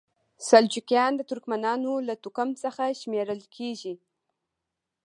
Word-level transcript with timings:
سلجوقیان 0.47 1.11
د 1.15 1.21
ترکمنانو 1.31 1.91
له 2.07 2.13
توکم 2.23 2.49
څخه 2.63 2.83
شمیرل 3.01 3.41
کیږي. 3.55 3.93